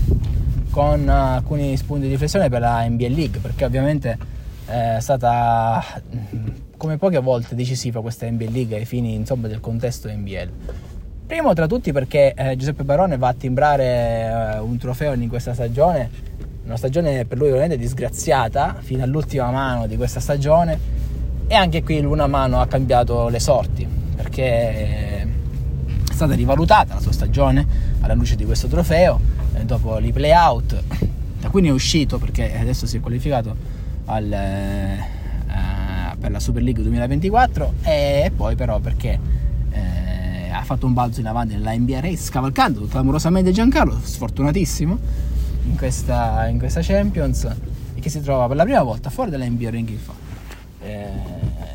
con 0.71 1.09
alcuni 1.09 1.77
spunti 1.77 2.07
di 2.07 2.13
riflessione 2.13 2.49
per 2.49 2.61
la 2.61 2.85
NBA 2.89 3.09
League, 3.09 3.39
perché 3.41 3.65
ovviamente 3.65 4.19
è 4.67 4.97
stata 4.99 5.83
come 6.83 6.99
poche 6.99 7.21
volte 7.21 7.55
decisiva 7.55 8.01
questa 8.01 8.29
NBA 8.29 8.51
League 8.51 8.77
ai 8.77 8.85
fini 8.85 9.15
insomma, 9.15 9.47
del 9.47 9.61
contesto 9.61 10.09
NBL. 10.09 10.51
Primo 11.29 11.53
tra 11.53 11.69
tutti 11.69 11.93
perché 11.93 12.35
eh, 12.35 12.57
Giuseppe 12.57 12.83
Barone 12.83 13.17
va 13.19 13.29
a 13.29 13.35
timbrare 13.35 14.57
eh, 14.57 14.59
un 14.59 14.79
trofeo 14.79 15.13
in 15.13 15.29
questa 15.29 15.55
stagione, 15.55 16.11
una 16.65 16.77
stagione 16.77 17.25
per 17.25 17.39
lui 17.39 17.51
veramente 17.51 17.79
disgraziata, 17.79 18.79
fino 18.81 19.05
all'ultima 19.05 19.53
mano 19.53 19.87
di 19.87 19.97
questa 19.97 20.19
stagione 20.19 20.77
e 21.47 21.55
anche 21.55 21.85
qui 21.85 22.01
l'una 22.01 22.27
mano 22.27 22.61
ha 22.61 22.67
cambiato 22.67 23.29
le 23.29 23.39
sorti 23.39 23.87
perché 24.17 24.43
è 24.43 25.27
stata 26.13 26.35
rivalutata 26.35 26.95
la 26.95 27.01
sua 27.01 27.13
stagione 27.13 27.65
alla 28.01 28.15
luce 28.15 28.35
di 28.35 28.45
questo 28.45 28.67
trofeo 28.67 29.21
eh, 29.55 29.65
dopo 29.65 30.01
i 30.01 30.11
playout 30.11 30.83
da 31.39 31.49
cui 31.49 31.63
ne 31.63 31.69
è 31.69 31.71
uscito 31.71 32.19
perché 32.19 32.59
adesso 32.59 32.87
si 32.87 32.97
è 32.97 33.01
qualificato 33.01 33.55
al, 34.07 34.33
eh, 34.33 35.22
per 36.23 36.31
la 36.31 36.39
Super 36.39 36.63
League 36.63 36.83
2024 36.83 37.75
e 37.83 38.31
poi 38.35 38.55
però 38.55 38.79
perché 38.79 39.19
eh, 39.73 40.51
ha 40.51 40.63
fatto 40.63 40.87
un 40.87 40.93
balzo 40.93 41.19
in 41.19 41.27
avanti 41.27 41.55
nella 41.55 41.73
NBA 41.73 42.01
Race 42.01 42.23
scavalcando 42.23 42.87
clamorosamente 42.87 43.51
Giancarlo, 43.51 43.99
sfortunatissimo 44.01 44.99
in 45.65 45.77
questa, 45.77 46.47
in 46.47 46.59
questa 46.59 46.81
Champions 46.81 47.45
e 47.95 48.01
che 48.01 48.09
si 48.09 48.21
trova 48.21 48.47
per 48.47 48.57
la 48.57 48.63
prima 48.63 48.83
volta 48.83 49.11
fuori 49.11 49.31
dalla 49.31 49.45
NBA 49.45 49.71
Ranking. 49.71 49.99
Eh, 50.85 51.11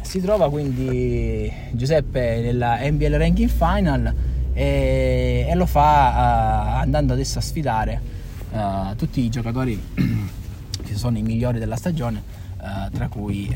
si 0.01 0.21
trova 0.21 0.49
quindi 0.49 1.51
Giuseppe 1.71 2.39
nella 2.41 2.77
NBL 2.81 3.15
Ranking 3.17 3.49
Final 3.49 4.13
e, 4.53 5.45
e 5.49 5.55
lo 5.55 5.65
fa 5.65 6.77
uh, 6.77 6.81
andando 6.81 7.13
adesso 7.13 7.39
a 7.39 7.41
sfidare 7.41 8.01
uh, 8.51 8.95
tutti 8.95 9.21
i 9.21 9.29
giocatori 9.29 9.79
che 10.83 10.95
sono 10.95 11.17
i 11.17 11.21
migliori 11.21 11.59
della 11.59 11.75
stagione, 11.75 12.23
uh, 12.57 12.89
tra 12.91 13.07
cui 13.09 13.53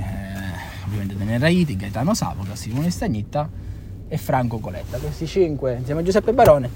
ovviamente 0.91 1.15
Daniele 1.15 1.39
Raiti, 1.39 1.75
Gaetano 1.77 2.13
Savoca, 2.13 2.55
Simone 2.55 2.89
Stagnitta 2.89 3.49
e 4.07 4.17
Franco 4.17 4.59
Coletta. 4.59 4.97
Questi 4.97 5.25
cinque, 5.25 5.77
insieme 5.77 6.01
a 6.01 6.03
Giuseppe 6.03 6.33
Barone, 6.33 6.69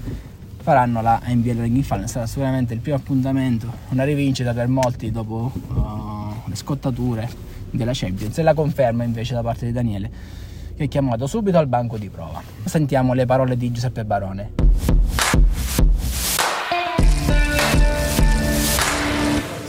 faranno 0.62 1.02
la 1.02 1.20
NBL 1.24 1.58
Ranking 1.58 1.82
Final. 1.82 2.08
Sarà 2.08 2.26
sicuramente 2.26 2.72
il 2.72 2.80
primo 2.80 2.96
appuntamento, 2.96 3.70
una 3.90 4.04
rivincita 4.04 4.54
per 4.54 4.68
molti 4.68 5.10
dopo 5.10 5.52
uh, 5.54 6.48
le 6.48 6.54
scottature 6.54 7.28
della 7.70 7.92
Champions 7.94 8.38
e 8.38 8.42
la 8.42 8.54
conferma 8.54 9.04
invece 9.04 9.34
da 9.34 9.42
parte 9.42 9.66
di 9.66 9.72
Daniele 9.72 10.44
che 10.76 10.84
è 10.84 10.88
chiamato 10.88 11.26
subito 11.26 11.56
al 11.56 11.66
banco 11.66 11.96
di 11.96 12.10
prova. 12.10 12.42
Sentiamo 12.64 13.14
le 13.14 13.24
parole 13.24 13.56
di 13.56 13.72
Giuseppe 13.72 14.04
Barone. 14.04 14.52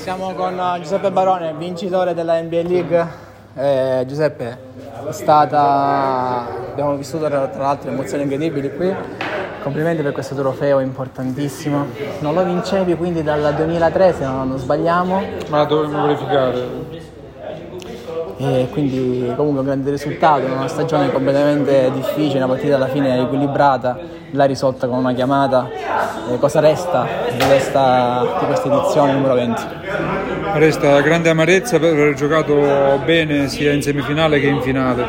Siamo 0.02 0.34
con 0.34 0.62
Giuseppe 0.82 1.12
Barone, 1.12 1.54
vincitore 1.54 2.14
della 2.14 2.42
NBA 2.42 2.62
League 2.64 3.27
eh, 3.58 4.04
Giuseppe, 4.08 4.58
è 5.08 5.12
stata, 5.12 6.48
abbiamo 6.72 6.96
vissuto 6.96 7.28
tra 7.28 7.50
l'altro 7.56 7.90
emozioni 7.90 8.24
incredibili 8.24 8.76
qui, 8.76 8.94
complimenti 9.64 10.04
per 10.04 10.12
questo 10.12 10.36
trofeo 10.36 10.80
importantissimo. 10.80 11.88
Non 12.20 12.34
lo 12.36 12.44
vincevi 12.44 12.96
quindi 12.96 13.24
dal 13.24 13.54
2003 13.56 14.14
se 14.14 14.26
non 14.26 14.58
sbagliamo. 14.58 15.22
Ma 15.50 15.64
dovremmo 15.64 16.04
verificare. 16.04 17.06
E 18.40 18.68
quindi 18.72 19.34
comunque 19.36 19.62
un 19.62 19.66
grande 19.66 19.90
risultato, 19.90 20.46
una 20.46 20.68
stagione 20.68 21.12
completamente 21.12 21.90
difficile, 21.92 22.38
una 22.38 22.48
partita 22.48 22.76
alla 22.76 22.88
fine 22.88 23.20
equilibrata, 23.20 23.98
l'ha 24.32 24.46
risolta 24.46 24.88
con 24.88 25.00
una 25.00 25.14
chiamata. 25.14 25.68
E 26.30 26.38
cosa 26.38 26.60
resta 26.60 27.08
di 27.36 27.44
questa, 27.44 28.24
di 28.40 28.46
questa 28.46 28.68
edizione 28.68 29.14
numero 29.14 29.34
20? 29.34 30.27
Resta 30.58 31.00
grande 31.02 31.30
amarezza 31.30 31.80
per 31.80 31.94
aver 31.94 32.14
giocato 32.14 33.00
bene 33.06 33.48
sia 33.48 33.72
in 33.72 33.82
semifinale 33.82 34.40
che 34.40 34.48
in 34.48 34.62
finale. 34.62 35.06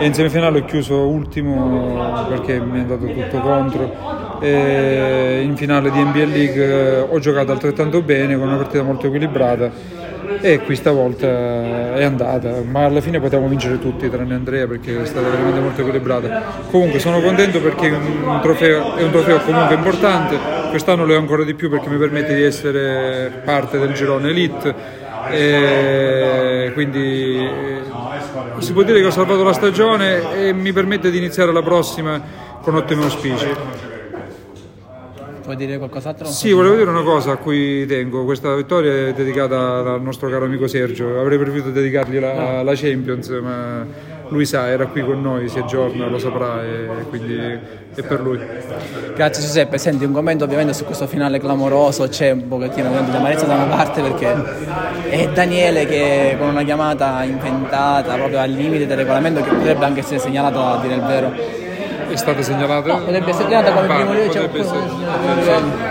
E 0.00 0.06
in 0.06 0.14
semifinale 0.14 0.60
ho 0.60 0.64
chiuso 0.64 1.08
ultimo 1.08 2.26
perché 2.28 2.60
mi 2.60 2.78
è 2.78 2.80
andato 2.80 3.06
tutto 3.06 3.40
contro. 3.40 4.38
E 4.40 5.40
in 5.42 5.56
finale 5.56 5.90
di 5.90 6.00
NBA 6.00 6.24
League 6.24 6.64
eh, 6.64 7.00
ho 7.00 7.18
giocato 7.18 7.52
altrettanto 7.52 8.02
bene 8.02 8.36
con 8.36 8.48
una 8.48 8.56
partita 8.56 8.82
molto 8.82 9.06
equilibrata 9.06 9.70
e 10.40 10.60
qui 10.60 10.76
stavolta 10.76 11.26
è 11.94 12.02
andata, 12.02 12.62
ma 12.62 12.84
alla 12.84 13.00
fine 13.00 13.20
potevamo 13.20 13.48
vincere 13.48 13.78
tutti 13.78 14.08
tranne 14.08 14.34
Andrea 14.34 14.66
perché 14.66 15.02
è 15.02 15.06
stata 15.06 15.28
veramente 15.28 15.60
molto 15.60 15.80
equilibrata. 15.80 16.42
Comunque 16.70 16.98
sono 16.98 17.20
contento 17.20 17.60
perché 17.60 17.88
un 17.88 18.38
trofeo, 18.40 18.94
è 18.96 19.02
un 19.02 19.10
trofeo 19.10 19.40
comunque 19.40 19.74
importante, 19.74 20.38
quest'anno 20.70 21.04
lo 21.04 21.14
è 21.14 21.16
ancora 21.16 21.44
di 21.44 21.54
più 21.54 21.70
perché 21.70 21.88
mi 21.88 21.98
permette 21.98 22.34
di 22.34 22.42
essere 22.42 23.42
parte 23.44 23.78
del 23.78 23.92
girone 23.92 24.28
elite 24.28 25.06
e 25.30 26.70
quindi 26.74 27.44
eh, 27.44 27.82
si 28.58 28.72
può 28.72 28.82
dire 28.82 29.00
che 29.00 29.06
ho 29.06 29.10
salvato 29.10 29.42
la 29.42 29.52
stagione 29.52 30.46
e 30.46 30.52
mi 30.52 30.72
permette 30.72 31.10
di 31.10 31.18
iniziare 31.18 31.52
la 31.52 31.62
prossima 31.62 32.20
con 32.62 32.74
ottimi 32.74 33.02
auspici. 33.02 33.87
Vuoi 35.48 35.56
dire 35.56 35.78
qualcos'altro? 35.78 36.26
Sì, 36.26 36.52
volevo 36.52 36.74
dire 36.74 36.90
una 36.90 37.02
cosa 37.02 37.32
a 37.32 37.36
cui 37.36 37.86
tengo. 37.86 38.26
Questa 38.26 38.54
vittoria 38.54 39.08
è 39.08 39.12
dedicata 39.14 39.94
al 39.94 40.02
nostro 40.02 40.28
caro 40.28 40.44
amico 40.44 40.66
Sergio. 40.66 41.18
Avrei 41.18 41.38
preferito 41.38 41.70
dedicargli 41.70 42.18
la, 42.18 42.62
la 42.62 42.72
Champions, 42.74 43.30
ma 43.42 43.86
lui 44.28 44.44
sa, 44.44 44.68
era 44.68 44.84
qui 44.88 45.02
con 45.02 45.22
noi, 45.22 45.48
si 45.48 45.58
aggiorna, 45.58 46.06
lo 46.06 46.18
saprà 46.18 46.62
e 46.62 46.86
quindi 47.08 47.38
è 47.38 48.02
per 48.02 48.20
lui. 48.20 48.38
Grazie 49.14 49.42
Giuseppe, 49.42 49.78
senti 49.78 50.04
un 50.04 50.12
commento 50.12 50.44
ovviamente 50.44 50.74
su 50.74 50.84
questo 50.84 51.06
finale 51.06 51.40
clamoroso, 51.40 52.06
c'è 52.08 52.32
un 52.32 52.46
pochettino 52.46 52.90
di 52.90 53.16
amarezza 53.16 53.46
da 53.46 53.54
una 53.54 53.74
parte 53.74 54.02
perché 54.02 54.34
è 55.08 55.30
Daniele 55.32 55.86
che 55.86 56.36
con 56.38 56.48
una 56.48 56.62
chiamata 56.62 57.24
inventata 57.24 58.16
proprio 58.16 58.40
al 58.40 58.50
limite 58.50 58.86
del 58.86 58.98
regolamento 58.98 59.40
che 59.40 59.48
potrebbe 59.48 59.86
anche 59.86 60.00
essere 60.00 60.18
segnalata 60.18 60.72
a 60.72 60.80
dire 60.82 60.94
il 60.94 61.02
vero 61.04 61.66
è 62.10 62.16
stata 62.16 62.42
segnalata? 62.42 62.92
No, 62.92 63.04
potrebbe 63.04 63.30
essere 63.30 63.44
segnalata 63.44 63.72
come 63.72 63.94
primo 63.94 64.12
livello. 64.12 65.86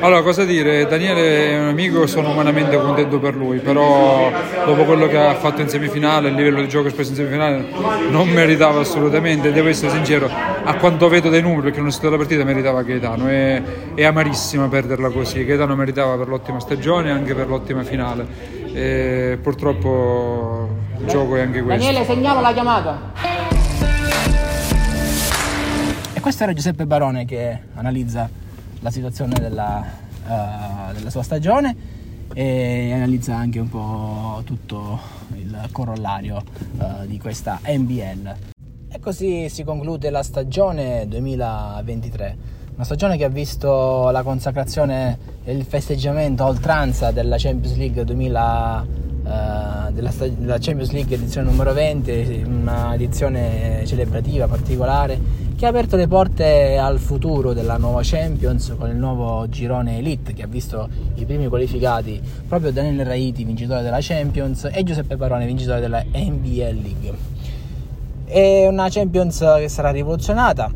Allora, 0.00 0.20
cosa 0.20 0.44
dire? 0.44 0.86
Daniele 0.86 1.52
è 1.52 1.58
un 1.58 1.68
amico, 1.68 2.06
sono 2.06 2.30
umanamente 2.30 2.76
contento 2.76 3.18
per 3.18 3.34
lui, 3.34 3.60
però 3.60 4.30
dopo 4.66 4.84
quello 4.84 5.06
che 5.06 5.16
ha 5.16 5.34
fatto 5.34 5.62
in 5.62 5.68
semifinale, 5.70 6.28
il 6.28 6.34
livello 6.34 6.60
di 6.60 6.68
gioco 6.68 6.88
espresso 6.88 7.10
in 7.10 7.16
semifinale, 7.16 7.64
non 8.10 8.28
meritava 8.28 8.80
assolutamente, 8.80 9.50
devo 9.50 9.68
essere 9.68 9.92
sincero, 9.92 10.28
a 10.64 10.74
quanto 10.74 11.08
vedo 11.08 11.30
dai 11.30 11.40
numeri, 11.40 11.62
perché 11.62 11.78
non 11.78 11.86
ho 11.86 11.90
stato 11.90 12.10
la 12.10 12.16
partita, 12.18 12.44
meritava 12.44 12.82
Gaetano, 12.82 13.28
è, 13.28 13.62
è 13.94 14.04
amarissima 14.04 14.68
perderla 14.68 15.08
così, 15.08 15.42
Gaetano 15.42 15.74
meritava 15.74 16.16
per 16.16 16.28
l'ottima 16.28 16.60
stagione 16.60 17.08
e 17.08 17.12
anche 17.12 17.34
per 17.34 17.48
l'ottima 17.48 17.82
finale, 17.82 18.26
e 18.74 19.38
purtroppo 19.40 20.68
il 20.98 21.06
gioco 21.06 21.36
è 21.36 21.40
anche 21.40 21.62
questo. 21.62 21.82
Daniele, 21.82 22.04
segnalo 22.04 22.42
la 22.42 22.52
chiamata 22.52 23.12
questo 26.24 26.44
era 26.44 26.54
Giuseppe 26.54 26.86
Barone 26.86 27.26
che 27.26 27.58
analizza 27.74 28.26
la 28.80 28.90
situazione 28.90 29.38
della, 29.38 29.84
uh, 30.26 30.94
della 30.94 31.10
sua 31.10 31.22
stagione 31.22 31.76
e 32.32 32.92
analizza 32.94 33.36
anche 33.36 33.58
un 33.58 33.68
po' 33.68 34.40
tutto 34.42 34.98
il 35.34 35.68
corollario 35.70 36.42
uh, 36.78 37.04
di 37.04 37.18
questa 37.18 37.60
NBL. 37.66 38.36
E 38.90 39.00
così 39.00 39.50
si 39.50 39.64
conclude 39.64 40.08
la 40.08 40.22
stagione 40.22 41.06
2023, 41.08 42.36
una 42.74 42.84
stagione 42.84 43.18
che 43.18 43.24
ha 43.24 43.28
visto 43.28 44.08
la 44.08 44.22
consacrazione 44.22 45.18
e 45.44 45.52
il 45.52 45.66
festeggiamento 45.66 46.44
a 46.44 46.46
oltranza 46.46 47.10
della 47.10 47.36
Champions 47.36 47.76
League 47.76 48.02
2000, 48.02 48.86
uh, 48.86 49.92
della, 49.92 50.10
della 50.16 50.56
Champions 50.58 50.90
League 50.92 51.16
edizione 51.16 51.50
numero 51.50 51.74
20, 51.74 52.44
una 52.46 52.94
edizione 52.94 53.82
celebrativa 53.84 54.48
particolare 54.48 55.43
che 55.56 55.66
ha 55.66 55.68
aperto 55.68 55.96
le 55.96 56.08
porte 56.08 56.76
al 56.76 56.98
futuro 56.98 57.52
della 57.52 57.76
nuova 57.76 58.00
Champions 58.02 58.74
con 58.76 58.90
il 58.90 58.96
nuovo 58.96 59.48
girone 59.48 59.98
Elite 59.98 60.32
che 60.32 60.42
ha 60.42 60.46
visto 60.48 60.88
i 61.14 61.24
primi 61.24 61.46
qualificati 61.46 62.20
proprio 62.48 62.72
Daniele 62.72 63.04
Raiti, 63.04 63.44
vincitore 63.44 63.82
della 63.82 63.98
Champions, 64.00 64.68
e 64.72 64.82
Giuseppe 64.82 65.16
Parone, 65.16 65.46
vincitore 65.46 65.80
della 65.80 66.02
NBL 66.02 66.80
League. 66.82 67.12
È 68.24 68.66
una 68.66 68.88
Champions 68.88 69.38
che 69.58 69.68
sarà 69.68 69.90
rivoluzionata 69.90 70.72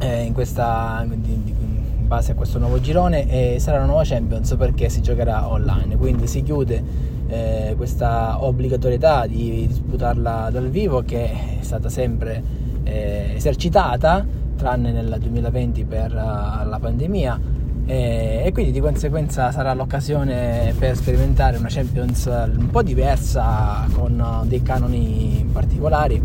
eh, 0.00 0.22
in, 0.22 0.32
questa, 0.32 1.06
in 1.08 2.06
base 2.06 2.32
a 2.32 2.34
questo 2.34 2.58
nuovo 2.58 2.80
girone 2.80 3.54
e 3.54 3.60
sarà 3.60 3.76
una 3.78 3.86
nuova 3.86 4.02
Champions 4.04 4.54
perché 4.58 4.88
si 4.88 5.00
giocherà 5.00 5.48
online, 5.48 5.96
quindi 5.96 6.26
si 6.26 6.42
chiude 6.42 6.82
eh, 7.28 7.74
questa 7.76 8.44
obbligatorietà 8.44 9.26
di 9.26 9.66
disputarla 9.68 10.50
dal 10.50 10.68
vivo 10.70 11.02
che 11.02 11.30
è 11.30 11.62
stata 11.62 11.88
sempre 11.88 12.65
eh, 12.86 13.32
esercitata 13.34 14.24
tranne 14.56 14.90
nel 14.90 15.16
2020 15.20 15.84
per 15.84 16.12
uh, 16.12 16.66
la 16.68 16.78
pandemia. 16.80 17.54
Eh, 17.88 18.42
e 18.44 18.52
quindi 18.52 18.72
di 18.72 18.80
conseguenza 18.80 19.52
sarà 19.52 19.72
l'occasione 19.72 20.74
per 20.76 20.96
sperimentare 20.96 21.56
una 21.56 21.68
Champions 21.70 22.24
un 22.26 22.68
po' 22.70 22.82
diversa 22.82 23.86
con 23.92 24.18
uh, 24.18 24.46
dei 24.46 24.62
canoni 24.62 25.48
particolari. 25.52 26.20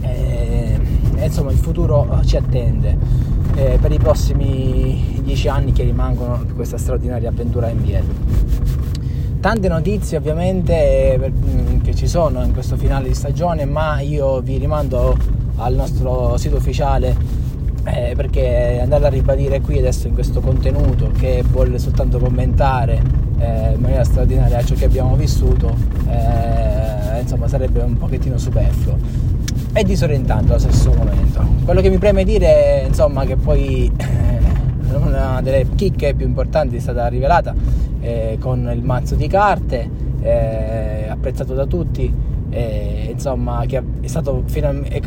E, 0.00 0.80
e 1.14 1.24
insomma 1.24 1.52
il 1.52 1.58
futuro 1.58 2.20
ci 2.24 2.36
attende. 2.36 3.30
Eh, 3.54 3.78
per 3.80 3.92
i 3.92 3.98
prossimi 3.98 5.20
dieci 5.22 5.46
anni 5.46 5.72
che 5.72 5.82
rimangono 5.82 6.42
di 6.42 6.54
questa 6.54 6.78
straordinaria 6.78 7.28
avventura 7.28 7.68
NBL 7.68 8.04
tante 9.42 9.66
notizie 9.68 10.16
ovviamente 10.18 11.18
mm, 11.18 11.80
che 11.80 11.94
ci 11.96 12.06
sono 12.06 12.44
in 12.44 12.52
questo 12.52 12.76
finale 12.76 13.08
di 13.08 13.14
stagione, 13.14 13.64
ma 13.64 13.98
io 14.00 14.40
vi 14.40 14.56
rimando 14.56 15.16
al 15.56 15.74
nostro 15.74 16.36
sito 16.36 16.56
ufficiale 16.56 17.14
eh, 17.84 18.12
perché 18.16 18.78
andare 18.80 19.06
a 19.06 19.08
ribadire 19.08 19.60
qui 19.60 19.78
adesso 19.78 20.06
in 20.06 20.14
questo 20.14 20.40
contenuto 20.40 21.10
che 21.18 21.42
vuole 21.48 21.78
soltanto 21.78 22.18
commentare 22.18 23.02
eh, 23.38 23.72
in 23.74 23.80
maniera 23.80 24.04
straordinaria 24.04 24.62
ciò 24.62 24.74
che 24.74 24.84
abbiamo 24.84 25.16
vissuto, 25.16 25.74
eh, 26.08 27.20
insomma 27.20 27.48
sarebbe 27.48 27.80
un 27.80 27.98
pochettino 27.98 28.38
superfluo 28.38 28.96
e 29.72 29.84
disorientante 29.84 30.52
allo 30.52 30.60
stesso 30.60 30.92
momento. 30.92 31.44
Quello 31.64 31.80
che 31.80 31.88
mi 31.88 31.98
preme 31.98 32.24
dire, 32.24 32.84
insomma, 32.86 33.24
che 33.24 33.36
poi 33.36 33.90
una 34.94 35.40
delle 35.42 35.66
chicche 35.74 36.14
più 36.14 36.26
importanti 36.26 36.76
è 36.76 36.80
stata 36.80 37.06
rivelata 37.08 37.54
eh, 38.00 38.36
con 38.38 38.70
il 38.72 38.82
mazzo 38.82 39.14
di 39.14 39.26
carte, 39.26 39.88
eh, 40.20 41.06
apprezzato 41.08 41.54
da 41.54 41.66
tutti, 41.66 42.12
eh, 42.52 43.08
insomma, 43.10 43.64
che 43.66 43.82
è 44.00 44.06
stato, 44.06 44.44
è 44.46 45.00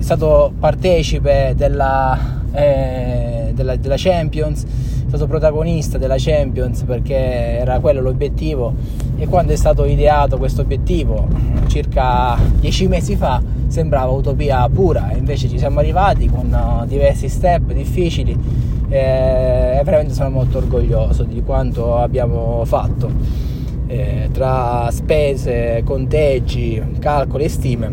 stato 0.00 0.52
partecipe 0.58 1.54
della, 1.56 2.42
eh, 2.52 3.52
della, 3.54 3.76
della 3.76 3.94
Champions, 3.96 4.64
è 4.64 5.08
stato 5.08 5.26
protagonista 5.26 5.96
della 5.96 6.16
Champions 6.18 6.82
perché 6.82 7.16
era 7.16 7.80
quello 7.80 8.02
l'obiettivo. 8.02 8.74
E 9.16 9.26
quando 9.26 9.52
è 9.52 9.56
stato 9.56 9.84
ideato 9.84 10.36
questo 10.36 10.60
obiettivo 10.60 11.26
circa 11.66 12.38
dieci 12.60 12.86
mesi 12.86 13.16
fa 13.16 13.42
sembrava 13.66 14.12
utopia 14.12 14.68
pura. 14.68 15.10
Invece 15.16 15.48
ci 15.48 15.58
siamo 15.58 15.78
arrivati 15.78 16.28
con 16.28 16.52
uh, 16.52 16.86
diversi 16.86 17.28
step 17.28 17.72
difficili. 17.72 18.66
E 18.90 19.80
veramente 19.84 20.14
sono 20.14 20.30
molto 20.30 20.58
orgoglioso 20.58 21.24
di 21.24 21.42
quanto 21.42 21.96
abbiamo 21.96 22.64
fatto 22.64 23.47
eh, 23.88 24.28
tra 24.32 24.88
spese, 24.90 25.82
conteggi, 25.84 26.80
calcoli 27.00 27.44
e 27.44 27.48
stime 27.48 27.92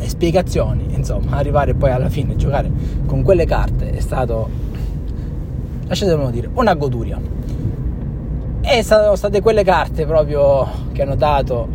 e 0.00 0.08
spiegazioni, 0.08 0.86
insomma, 0.94 1.36
arrivare 1.36 1.74
poi 1.74 1.90
alla 1.90 2.08
fine 2.08 2.34
a 2.34 2.36
giocare 2.36 2.70
con 3.06 3.22
quelle 3.22 3.46
carte 3.46 3.90
è 3.90 4.00
stato, 4.00 4.48
lasciatemelo 5.86 6.30
dire, 6.30 6.48
una 6.52 6.74
goduria. 6.74 7.18
E 8.62 8.82
sono 8.84 9.16
state 9.16 9.40
quelle 9.40 9.64
carte 9.64 10.06
proprio 10.06 10.68
che 10.92 11.02
hanno 11.02 11.16
dato 11.16 11.66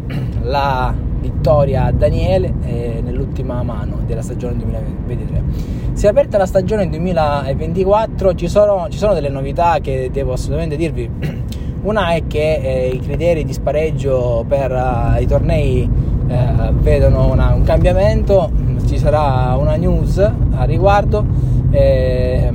la 0.44 0.94
vittoria 1.20 1.86
a 1.86 1.92
Daniele 1.92 2.54
eh, 2.64 3.02
nell'ultima 3.04 3.64
mano 3.64 4.02
della 4.06 4.22
stagione 4.22 4.56
2023. 4.58 5.44
Si 5.94 6.06
è 6.06 6.10
aperta 6.10 6.38
la 6.38 6.46
stagione 6.46 6.88
2024, 6.90 8.36
ci 8.36 8.48
sono, 8.48 8.88
ci 8.90 8.98
sono 8.98 9.14
delle 9.14 9.30
novità 9.30 9.80
che 9.82 10.10
devo 10.12 10.34
assolutamente 10.34 10.76
dirvi. 10.76 11.10
Una 11.86 12.14
è 12.14 12.26
che 12.26 12.56
eh, 12.56 12.88
i 12.88 13.00
criteri 13.00 13.44
di 13.44 13.54
spareggio 13.54 14.44
per 14.48 14.72
uh, 14.72 15.22
i 15.22 15.28
tornei 15.28 15.88
eh, 16.28 16.72
vedono 16.80 17.32
una, 17.32 17.54
un 17.54 17.62
cambiamento, 17.62 18.50
ci 18.88 18.98
sarà 18.98 19.56
una 19.56 19.76
news 19.76 20.18
a 20.18 20.64
riguardo, 20.64 21.24
eh, 21.70 22.52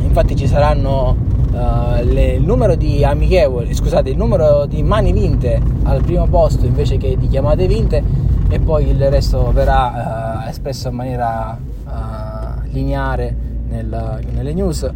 infatti 0.00 0.36
ci 0.36 0.46
saranno 0.46 1.16
uh, 1.50 2.04
le, 2.04 2.34
il 2.34 2.44
numero 2.44 2.76
di 2.76 3.04
amichevoli, 3.04 3.74
scusate, 3.74 4.10
il 4.10 4.16
numero 4.16 4.64
di 4.66 4.84
mani 4.84 5.12
vinte 5.12 5.60
al 5.82 6.00
primo 6.04 6.28
posto 6.28 6.66
invece 6.66 6.98
che 6.98 7.16
di 7.18 7.26
chiamate 7.26 7.66
vinte 7.66 8.00
e 8.48 8.60
poi 8.60 8.90
il 8.90 9.10
resto 9.10 9.50
verrà 9.52 10.44
uh, 10.44 10.48
espresso 10.48 10.86
in 10.86 10.94
maniera 10.94 11.58
uh, 11.84 11.90
lineare 12.70 13.36
nel, 13.68 14.20
nelle 14.32 14.52
news. 14.54 14.88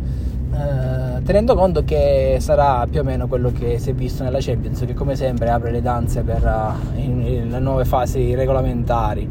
Tenendo 1.25 1.55
conto 1.55 1.85
che 1.85 2.39
sarà 2.41 2.87
più 2.91 3.01
o 3.01 3.05
meno 3.05 3.27
quello 3.29 3.53
che 3.53 3.79
si 3.79 3.91
è 3.91 3.95
visto 3.95 4.23
nella 4.23 4.39
Champions, 4.41 4.85
che 4.87 4.95
come 4.95 5.15
sempre 5.15 5.51
apre 5.51 5.71
le 5.71 5.83
danze 5.83 6.23
per 6.23 6.75
in, 6.97 7.21
in 7.27 7.49
le 7.51 7.59
nuove 7.59 7.85
fasi 7.85 8.35
regolamentari. 8.35 9.29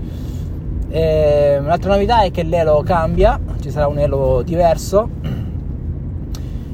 E, 0.90 1.58
un'altra 1.60 1.94
novità 1.94 2.22
è 2.22 2.32
che 2.32 2.44
l'elo 2.44 2.82
cambia, 2.86 3.40
ci 3.60 3.70
sarà 3.70 3.88
un 3.88 4.00
elo 4.00 4.42
diverso 4.42 5.10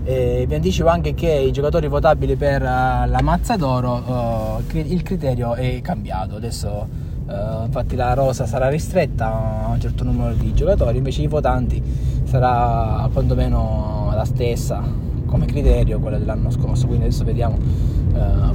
e 0.05 0.43
vi 0.45 0.55
anticipo 0.55 0.89
anche 0.89 1.13
che 1.13 1.31
i 1.31 1.51
giocatori 1.51 1.87
votabili 1.87 2.35
per 2.35 2.61
uh, 2.61 2.65
la 2.65 3.19
mazza 3.21 3.55
d'oro, 3.55 4.03
uh, 4.05 4.77
il 4.77 5.01
criterio 5.01 5.53
è 5.55 5.79
cambiato. 5.81 6.35
Adesso 6.35 6.87
uh, 7.25 7.65
infatti 7.65 7.95
la 7.95 8.13
rosa 8.13 8.45
sarà 8.45 8.67
ristretta 8.67 9.65
a 9.65 9.69
un 9.69 9.79
certo 9.79 10.03
numero 10.03 10.33
di 10.33 10.53
giocatori, 10.53 10.97
invece 10.97 11.21
i 11.21 11.27
votanti 11.27 11.81
sarà 12.25 13.07
quantomeno 13.13 14.02
la 14.15 14.25
stessa 14.25 14.83
come 15.25 15.45
criterio 15.45 15.99
quella 15.99 16.17
dell'anno 16.17 16.49
scorso. 16.51 16.87
Quindi 16.87 17.05
adesso 17.05 17.23
vediamo 17.23 17.57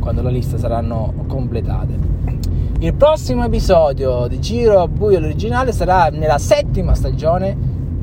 quando 0.00 0.22
la 0.22 0.30
lista 0.30 0.56
saranno 0.56 1.12
completate. 1.26 1.98
Il 2.80 2.94
prossimo 2.94 3.44
episodio 3.44 4.28
di 4.28 4.38
Giro 4.38 4.86
Buio 4.86 5.18
l'originale 5.18 5.72
sarà 5.72 6.08
nella 6.10 6.38
settima 6.38 6.94
stagione 6.94 7.56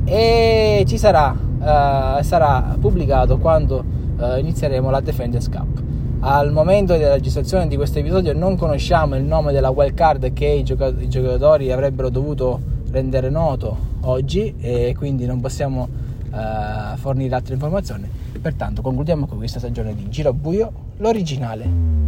e 0.04 0.84
ci 0.86 0.98
sarà 0.98 1.46
uh, 1.66 2.22
sarà 2.22 2.76
pubblicato 2.80 3.38
quando 3.38 3.84
uh, 4.18 4.38
inizieremo 4.38 4.90
la 4.90 5.00
Defenders 5.00 5.50
Cup. 5.50 5.82
Al 6.20 6.52
momento 6.52 6.96
della 6.96 7.14
registrazione 7.14 7.68
di 7.68 7.76
questo 7.76 8.00
episodio 8.00 8.34
non 8.34 8.56
conosciamo 8.56 9.16
il 9.16 9.24
nome 9.24 9.52
della 9.52 9.70
wild 9.70 9.94
card 9.94 10.34
che 10.34 10.46
i, 10.46 10.64
gioca- 10.64 10.94
i 10.98 11.08
giocatori 11.08 11.72
avrebbero 11.72 12.10
dovuto 12.10 12.60
rendere 12.92 13.30
noto 13.30 13.78
oggi 14.02 14.56
e 14.60 14.96
quindi 14.98 15.26
non 15.26 15.42
possiamo 15.42 15.88
uh, 16.36 16.98
fornire 16.98 17.36
altre 17.36 17.54
informazioni. 17.54 18.08
Pertanto 18.42 18.82
concludiamo 18.82 19.26
con 19.26 19.38
questa 19.38 19.60
stagione 19.60 19.96
di 19.96 20.10
Giro 20.10 20.34
Buio, 20.34 20.72
l'originale. 20.98 22.05